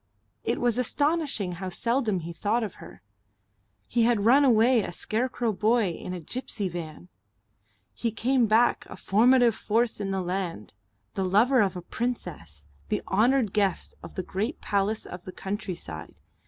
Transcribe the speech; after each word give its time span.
It 0.43 0.59
was 0.59 0.79
astonishing 0.79 1.51
how 1.51 1.69
seldom 1.69 2.21
he 2.21 2.33
thought 2.33 2.63
of 2.63 2.77
her.... 2.81 3.03
He 3.87 4.01
had 4.01 4.25
run 4.25 4.43
away 4.43 4.81
a 4.81 4.91
scarecrow 4.91 5.53
boy 5.53 5.89
in 5.91 6.11
a 6.11 6.19
gipsy 6.19 6.67
van. 6.67 7.09
He 7.93 8.09
came 8.09 8.47
back 8.47 8.87
a 8.89 8.97
formative 8.97 9.53
force 9.53 9.99
in 9.99 10.09
the 10.09 10.23
land, 10.23 10.73
the 11.13 11.23
lover 11.23 11.61
of 11.61 11.75
a 11.75 11.83
princess, 11.83 12.65
the 12.89 13.03
honoured 13.07 13.53
guest 13.53 13.93
of 14.01 14.15
the 14.15 14.23
great 14.23 14.59
palace 14.59 15.05
of 15.05 15.23
the 15.25 15.31
countryside. 15.31 16.19